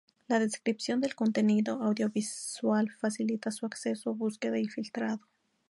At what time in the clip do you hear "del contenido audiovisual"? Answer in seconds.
0.99-2.89